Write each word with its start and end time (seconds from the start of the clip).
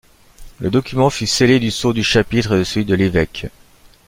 Le 0.57 0.71
document 0.71 1.11
fut 1.11 1.27
scellé 1.27 1.59
du 1.59 1.69
sceau 1.69 1.93
du 1.93 2.03
chapitre 2.03 2.55
et 2.55 2.57
de 2.57 2.63
celui 2.63 2.85
de 2.87 2.95
l'évêque. 2.95 3.45